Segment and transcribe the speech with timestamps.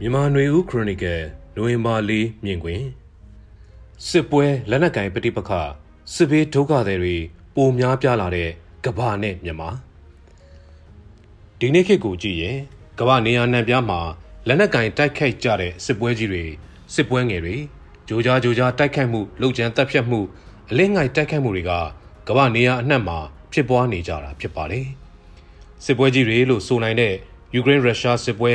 [0.00, 1.22] မြန်မာຫນွေဦးခရိုနီကယ်
[1.56, 2.12] နိုဝင်ဘာ၄
[2.44, 2.82] မြင်ကွင်
[4.08, 5.50] စစ်ပွဲလက်နက်ကင်ပဋိပက္ခ
[6.14, 7.16] စစ်ဘေးဒုက္ခသည်တွေ
[7.54, 8.50] ပိုများပြားလာတဲ့
[8.84, 9.70] ကဘာနဲ့မြန်မာ
[11.58, 12.58] ဒီနေ့ခေတ်ကိုကြည့်ရင်
[12.98, 14.00] ကဘာနေရာနှံပြားမှာ
[14.46, 16.44] လက်နက်ကင်တိုက်ခိုက်ကြတဲ့စစ်ပွဲကြီးတွေ
[16.94, 17.56] စစ်ပွဲငယ်တွေ
[18.08, 20.20] ဂျိုကြားဂျိုကြားတိုက်ခိုက်မှုလုံခြံတပ်ဖြတ်မှု
[20.70, 21.72] အလင်းငိုင်တိုက်ခိုက်မှုတွေက
[22.28, 23.18] ကဘာနေရာအနှံ့မှာ
[23.52, 24.86] ဖြစ်ပွားနေကြတာဖြစ်ပါတယ်
[25.84, 27.14] စစ်ပွဲကြီးတွေလို့ဆိုနိုင်တဲ့
[27.54, 28.52] ယူကရိန်းရုရှားစစ်ပွဲ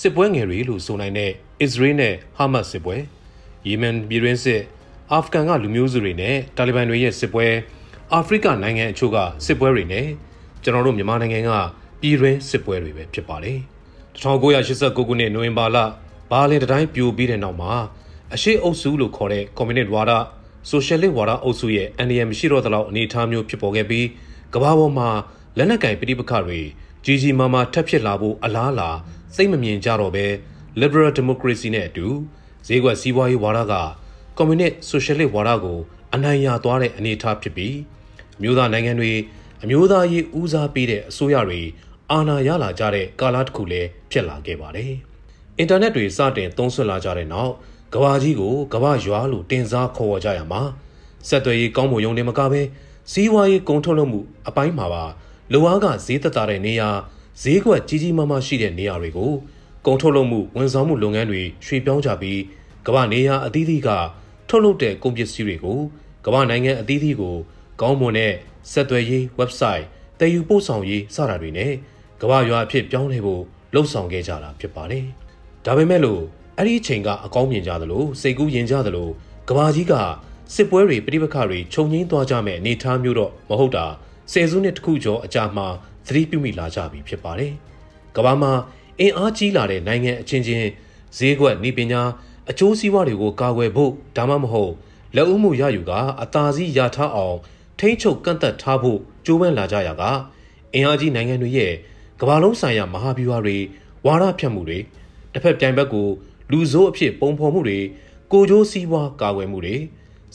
[0.00, 1.30] စစ်ပွဲငယ်တွေလို့ဆိုနိုင်တဲ့
[1.60, 2.96] အစ္စရေးနဲ့ဟာမတ်စစ်ပွဲ
[3.66, 4.62] ယီမန်ပြည်တွင်းစစ်
[5.12, 7.46] အာဖဂန်ကလူမျိုးစုတွေနဲ့တာလီဘန်တွေရဲ့စစ်ပွဲ
[8.12, 10.06] အာဖရိကနိုင်ငံအချို့ကစစ်ပွဲတွေနဲ့
[10.62, 11.50] ကျွန်တော်တို့မြန်မာနိုင်ငံက
[12.00, 13.58] ပြည်တွင်းစစ်ပွဲတွေပဲဖြစ်ပါတယ်
[14.22, 15.76] 1989ခုနှစ်နိုဝင်ဘာလ
[16.30, 17.72] ဘာလင်တိုင်းပြိုပြီးတဲ့နောက်မှာ
[18.34, 20.12] အရှိအုပ်စုလို့ခေါ်တဲ့ကွန်မြူနစ်ဝါဒ
[20.68, 24.06] ဆိုရှယ်လစ်ဝါဒအုပ်စုရဲ့အန်ဒီယမ်မရှိတော့တဲ့လောက်အနေအထားမျိုးဖြစ်ပေါ်ခဲ့ပြီး
[24.54, 25.08] ကမ္ဘာပေါ်မှာ
[25.56, 26.60] လက်နက်ကင်ပဋိပက္ခတွေ
[27.04, 28.90] ကြီးကြီးမားမားထပ်ဖြစ်လာဖို့အလားအလာ
[29.36, 30.26] စိတ်မမြင်ကြတော့ပဲ
[30.80, 32.06] liberal democracy နဲ့အတူ
[32.66, 33.74] ဈေးကွက်စီးပွားရေးဝါဒက
[34.36, 35.78] ကွန်မြူနစ်ဆိုရှယ်လစ်ဝါဒကို
[36.14, 37.76] အနိုင်ရသွားတဲ့အနေအထားဖြစ်ပြီး
[38.38, 39.12] အမျိုးသားနိုင်ငံတွေ
[39.62, 41.60] အမျိုးသားရေးဦးစားပေးတဲ့အစိုးရတွေ
[42.10, 44.92] အာဏာရလာကြတဲ့ကာလတစ်ခုလည်းဖြစ်လာခဲ့ပါတယ်။
[45.58, 47.52] အင်တာနက်တွေစတင်သုံးစွဲလာကြတဲ့နောက်
[47.94, 50.62] ကဘာကြီးကိုကဘာရွာလို့တင်စားခေါ်ဝေါ်ကြရမှာ
[51.28, 52.62] ဆက်သွယ်ရေးကောင်းမွန်ရုံနဲ့မကဘဲ
[53.12, 55.04] စီးပွားရေးကုန်ထုတ်လုပ်မှုအပိုင်းမှာပါ
[55.52, 56.88] လိုအားကဈေးသက်သာတဲ့နေရာ
[57.42, 59.32] ဈေးကွက်ကြီးကြီးမားမားရှိတဲ့နေရာတွေကို
[59.86, 62.40] ကုန်ထုတ်လုပ်မှုဝန်ဆောင်မှုလုပ်ငန်းတွေရွှေ့ပြောင်းကြပြီး
[62.86, 63.88] ကမ္ဘာနေရာအသီးသီးက
[64.48, 65.78] ထုတ်လုပ်တဲ့ကုန်ပစ္စည်းတွေကို
[66.26, 67.36] ကမ္ဘာနိုင်ငံအသီးသီးကို
[67.80, 68.32] ကောင်းမွန်တဲ့
[68.72, 69.84] ဆက်သွယ်ရေး website
[70.18, 71.72] တည်ယူပို့ဆောင်ရေးစတာတွေနဲ့
[72.22, 73.42] ကမ္ဘာရွာအဖြစ်ပြောင်းလဲဖို့
[73.74, 75.04] လှုံ့ဆော်ခဲ့ကြတာဖြစ်ပါတယ်။
[75.66, 76.22] ဒါပေမဲ့လို့
[76.58, 79.08] အဲ့ဒီအချိန်ကအကောင်းမြင်ကြသလိုစိတ်ကူးယဉ်ကြသလို
[79.48, 79.94] ကဘာကြီးက
[80.54, 83.86] စစ်ပွဲတွေပြိပခါတွေခြုံငင်းသွားကြမဲ့အနေထားမျိုးတော့မဟုတ်တာ
[84.32, 85.68] ဆယ်စုနှစ်တခုကျော်အကြာမှာ
[86.06, 87.52] သတိပြုမိလာကြပြီဖြစ်ပါတယ်။
[88.16, 88.52] ကဘာမှာ
[89.00, 90.68] အင်အားကြီးလာတဲ့နိုင်ငံအချင်းချင်း
[91.16, 92.02] ဈေးကွက်နေပညာ
[92.50, 94.72] အကျိုးစီးပွားတွေကိုကာကွယ်ဖို့ဒါမှမဟုတ်
[95.16, 97.36] လက်ဦးမှုရယူကအသာစီးရထားအောင်
[97.78, 100.02] ထိမ့်ချုပ်ကန့်သက်ထားဖို့ကြိုးပမ်းလာကြရက
[100.74, 101.72] အင်အားကြီးနိုင်ငံတွေရဲ့
[102.20, 103.56] ကမ္ဘာလုံးဆိုင်ရာမဟာဗျူဟာတွေ
[104.06, 104.78] ဝါဒဖြတ်မှုတွေ
[105.32, 106.08] တစ်ဖက်ပြိုင်ဘက်ကို
[106.50, 107.78] လူဆိုးအဖြစ်ပုံဖော်မှုတွေ
[108.32, 109.76] ကိုကြိုးစည်းဝါးကာကွယ်မှုတွေ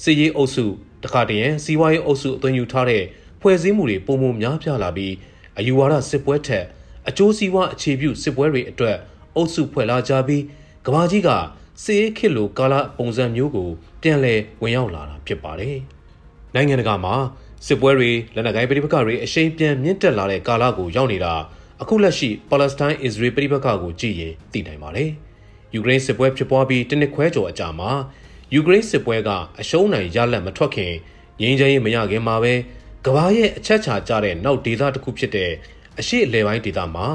[0.03, 0.65] စစ်ရေးအုပ်စု
[1.03, 3.03] တခါတည်းရန်စီးပွားရေးအုပ်စုအသွင်ယူထားတဲ့
[3.41, 5.13] ဖွဲ့စည်းမှုတွေပုံမများပြားလာပြီး
[5.57, 6.65] အယူဝါဒစစ်ပွဲထက်
[7.09, 8.97] အကျိုးစီးပွားအခြေပြုစစ်ပွဲတွေအတွက်
[9.35, 10.43] အုပ်စုဖွဲ့လာကြပြီး
[10.85, 11.29] ကဘာကြီးက
[11.83, 13.69] စစ်ရေးခေတ်လိုကာလပုံစံမျိုးကို
[14.01, 15.77] ပြန်လည်ဝင်ရောက်လာတာဖြစ်ပါတယ်။
[16.55, 17.15] နိုင်ငံတကာမှာ
[17.67, 21.33] စစ်ပွဲတွေလက်နက်ကိုင်ပဋိပက္ခတွေအရှိန်ပြန်မြင့်တက်လာတဲ့ကာလကိုရောက်နေတာ
[21.81, 25.09] အခုလက်ရှိပါလက်စတိုင်းအစ္စရေးပဋိပက္ခကိုကြည့်ရင်သိနိုင်ပါတယ်။
[25.73, 27.91] ယူကရိန်းစစ်ပွဲဖြစ်ပွားပြီးတနစ်ခွဲကျော်အကြာမှာ
[28.53, 29.29] ယူကရိန်းစစ်ပွဲက
[29.59, 30.93] အရှုံးနိုင်ရလက်မထွက်ခင်
[31.41, 32.53] ငြိမ်းချမ်းရေးမရခင်မှာပဲ
[33.05, 35.51] ကဘာရဲ့အချက်ချာကြတဲ့နောက်ဒေသတစ်ခုဖြစ်တဲ့
[35.99, 37.07] အရှိအလဲပိုင်းဒေသမှာ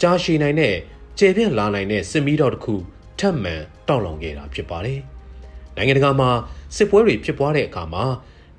[0.00, 0.74] ကြာရှည်နိုင်တဲ့
[1.18, 2.74] ကျေပြန့်လာနိုင်တဲ့စစ်မီးတော်တစ်ခု
[3.18, 3.54] ထပ်မံ
[3.88, 5.00] တောက်လောင်ခဲ့တာဖြစ်ပါတယ်။
[5.76, 6.30] နိုင်ငံတကာမှာ
[6.76, 8.04] စစ်ပွဲတွေဖြစ်ပွားတဲ့အခါမှာ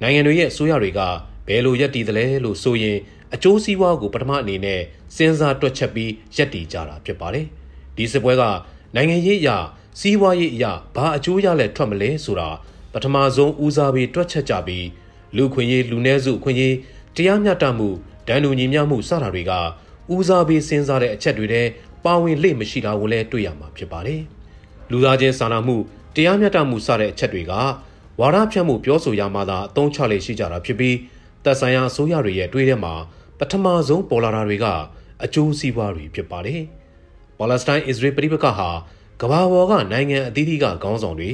[0.01, 1.01] နိုင်ငံတွေရဲ့အစိုးရတွေက
[1.47, 2.97] ဘယ်လိုရက်တည်သလဲလို့ဆိုရင်
[3.33, 4.81] အကျိုးစီးပွားကိုပထမအနေနဲ့
[5.15, 7.45] စဉ်းစားတွက်ချက်ပြီးရက်တည်ကြတာဖြစ်ပါတယ်။
[7.97, 8.43] ဒီစစ်ပွဲက
[8.95, 9.57] နိုင်ငံရေးအရာ
[9.99, 12.49] စီးပွားရေးအရာဘာအကျိုးရလဲထွက်မလဲဆိုတာ
[12.93, 14.85] ပထမဆုံးဦးစားပေးတွက်ချက်ကြပြီး
[15.37, 16.75] လူခွင့်ရေးလူနည်းစုခွင့်ရေး
[17.15, 17.89] တရားမျှတမှု
[18.27, 19.51] ဒဏ်တူညီမျှမှုစတာတွေက
[20.13, 21.61] ဦးစားပေးစဉ်းစားတဲ့အချက်တွေထဲ
[22.05, 24.21] ပါဝင်လေ့မရှိတာကိုလည်းတွေ့ရမှာဖြစ်ပါတယ်။
[24.91, 25.75] လူသားချင်းစာနာမှု
[26.15, 27.53] တရားမျှတမှုစတဲ့အချက်တွေက
[28.19, 30.97] ဝါဒဖြန့်မှုပြောဆိုရမှသာအသုံးချလေရှိကြတာဖြစ်ပြီး
[31.43, 32.93] သက်ဆိုင်ရာအစိုးရတွေရဲ့တွေးထဲမှာ
[33.39, 34.65] ပထမဆုံးပေါ်လာတာတွေက
[35.23, 36.61] အကျိုးစီးပွားတွေဖြစ်ပါတယ်။
[37.37, 38.69] ပါလက်စတိုင်းအစ္စရေးပြည်ပခဟာ
[39.21, 41.31] ကမ္ဘာပေါ်ကနိုင်ငံအသီးသီးကခေါင်းဆောင်တွေ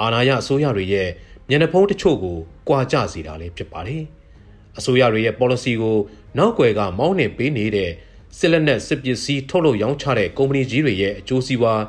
[0.00, 1.08] အာဏာရအစိုးရတွေရဲ့
[1.48, 2.36] မျက်နှာဖုံးတချို့ကို
[2.68, 4.02] ကွာကျစေတာလည်းဖြစ်ပါတယ်။
[4.78, 5.96] အစိုးရတွေရဲ့ policy ကို
[6.38, 7.90] နောက်ွယ်ကမောင်းနှင်ပေးနေတဲ့
[8.38, 11.82] စစ်လက်နက်စစ်ပစ္စည်းထုတ်လုပ်ရောင်းချတဲ့ကုမ္ပဏီကြီးတွေရဲ့အကျိုးစီးပွား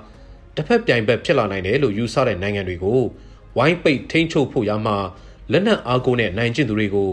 [0.56, 3.00] တစ်ဖက်ပြိုင်ဘက်ဖြစ်လာနိုင်တယ်လို့ယူဆတဲ့နိုင်ငံတွေကို
[3.58, 4.98] ဝိုင်းပိတ်ထိန်းချုပ်ဖို့ရမှာ
[5.52, 7.10] လက်နက်အားကိုးနဲ့နိုင်ကျင့်သူတွေကို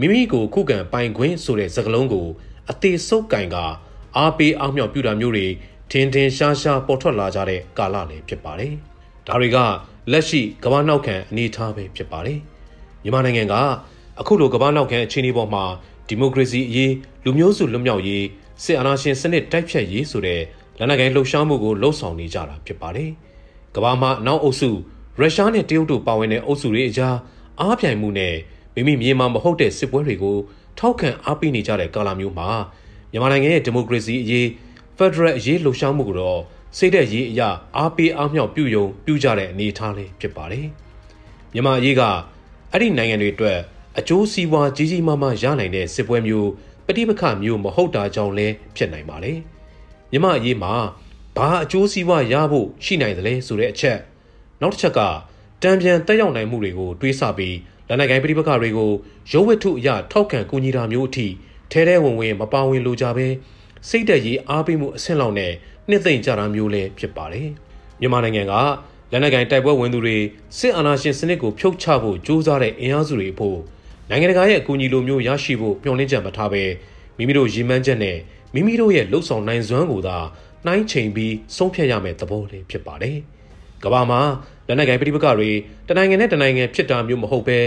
[0.00, 2.26] မိမိကိုခုခံပိုင်ခွင့်ဆိုတဲ့စကားလုံးကို
[2.70, 3.56] အသေးဆုပ်ကင်က
[4.16, 5.46] အားပေးအားမြောက်ပြုတာမျိုးတွေ
[5.90, 8.72] ထင်ထင်ရှားရှားပေါ်ထွက်လာကြတဲ့ကာလလည်းဖြစ်ပါတယ်။
[9.26, 9.58] ဒါတွေက
[10.12, 12.38] လက်ရှိကမ္ဘာနောက်ခံအနေအထားပဲဖြစ်ပါတယ်။
[13.02, 13.54] မြန်မာနိုင်ငံက
[14.20, 15.64] အခုလိုကမ္ဘာနောက်ခံအခြေအနေပေါ်မှာ
[16.08, 16.92] ဒီမိုကရေစီအရေး
[17.24, 18.24] လူမျိုးစုလွတ်မြောက်ရေး
[18.64, 20.40] စစ်အာဏာရှင်စနစ်တိုက်ဖြတ်ရေးဆိုတဲ့
[20.78, 23.10] လက်နက်ကိုင်လှုပ်ရှားမှုကိုလှုံ့ဆော်နေကြတာဖြစ်ပါတယ်။
[23.74, 24.70] ကမ္ဘာမှာနောက်အုပ်စု
[25.18, 27.16] ရုရှားနဲ့တရုတ်တို့ပါဝင်တဲ့အုပ်စုတွေအကြား
[27.60, 28.34] အားပြိုင်မှုနဲ့
[28.74, 30.36] မိမိမြေမှာမဟုတ်တဲ့စစ်ပွဲတွေကို
[30.78, 32.48] ထောက်ခံအားပေးနေကြတဲ့ကာလမျိုးမှာ
[33.12, 34.48] မြန်မာနိုင်ငံရဲ့ဒီမိုကရေစီအရေး
[34.96, 36.40] ဖက်ဒရယ်အရေးလှုပ်ရှားမှုကိုတော့
[36.76, 40.66] စိတ်သက်ရေးအရာအားပေးအားမြောက်ပြုယုံပြုကြတဲ့အနေအထားလေးဖြစ်ပါတယ်။
[41.52, 42.02] မြန်မာအရေးက
[42.72, 43.58] အဲ့ဒီနိုင်ငံတွေအတွက်
[43.98, 46.50] အကျိုးစီးပွားကြီးကြီးမားမားရနိုင်တဲ့စစ်ပွဲမျိုး
[46.86, 49.32] ပဋိပက္ခမျိုးမဟုတ်တာကြောင့်လည်းဖြစ်နိုင်ပါလေ။
[50.12, 50.72] မြမအရေးမှာ
[51.36, 53.98] ဘာအကျိုးစီးပွားရဖို့ရှိနိုင်တယ်လဲဆိုတဲ့အချက်
[54.60, 55.00] နောက်တစ်ချက်က
[55.62, 57.56] တံပြန်တက်ရောက်နိုင်မှုတွေကိုတွေးဆပြီး
[57.88, 58.90] လက်နက်ကိုင်ပြိပခတွေကို
[59.32, 61.26] ရုပ်ဝတ္ထုအရထောက်ခံကူညီတာမျိုးအထိ
[61.70, 63.28] ထဲထဲဝင်ဝင်မပါဝင်လိုကြဘဲ
[63.88, 65.52] စိတ်သက်ရေးအားပေးမှုအဆင့်လောက်နဲ့
[65.88, 67.48] နှစ်သိမ့်ကြတာမျိုးလည်းဖြစ်ပါတယ်
[68.00, 68.54] မြန်မာနိုင်ငံက
[69.12, 70.16] လက်နက်ကိုင်တိုက်ပွဲဝင်သူတွေ
[70.58, 73.58] စစ်အာဏာရှင်စနစ်ကိုဖျုတ်ချဖို့ကြိုးစားတဲ့အင်အားစုတွေအဖို့
[74.10, 76.62] နိုင်ငံတကာရဲ့အကူအညီလိုမျိုးရရှိဖို့မျှော်လင့်ချက်မထားဘဲ
[77.16, 78.16] မိမိတို့ရည်မှန်းချက်နဲ့
[78.54, 80.18] မိမိတို့ရဲ့လှုပ်ဆောင်နိုင်စွမ်းကိုသာ
[80.66, 83.18] နှိုင်းချိန်ပြီးဆုံးဖြတ်ရမယ့်သဘောလေးဖြစ်ပါတယ်။
[83.84, 84.20] ကမ္ဘာမှာ
[84.66, 85.50] လက်နက်ကိုင်ပြည်ပကတွေ
[85.88, 87.58] တနိုင်ငံနဲ့တနိုင်ငံဖြစ်တာမျိုးမဟုတ်ဘဲ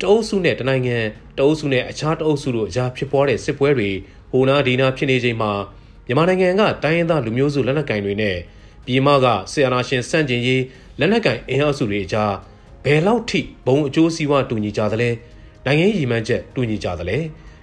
[0.00, 0.96] တအုပ်စုနဲ့တနိုင်ငံ
[1.38, 3.90] တအုပ်စုနဲ့အခြားတအုပ်စုတို့အကြားဖြစ်ပွားတဲ့စစ်ပွဲတွေ
[4.32, 5.52] ဟိုနာဒီနာဖြစ်နေချိန်မှာ
[6.08, 8.36] မြန်မာနိုင်ငံကတိုင်းရင်းသားလူမျိုးစုလက်နက်ကင်တွေနဲ့
[8.86, 10.62] ပြည်မကဆီယနာရှင်စန့်ကျင်ရေး
[10.98, 12.32] လက်နက်ကင်အင်အားစုတွေအကြား
[12.84, 15.10] ဘယ်လောက်ထိဘုံအကျိုးစီးပွားတူညီကြသလဲ
[15.66, 17.18] နိုင်ငံရည်မှန်းချက်တူညီကြသလဲ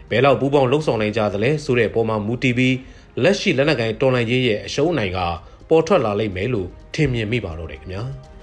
[0.09, 2.75] ဘယ်လောက်ပူးပေါင်းလှုပ်ဆောင်နိုင်ကြသလဲဆိုတဲ့ပုံမှာမူတည်ပြီး
[3.23, 5.19] လက်ရှိလက်နက်ကင်တော်လှန်ရေးရဲ့အရှုံးနိုင်က
[5.69, 8.03] ပေါ်ထွက်လာလိမ့်မယ်လို့ထင်မြင်မိပါတော့တယ်ခင်ဗျာ။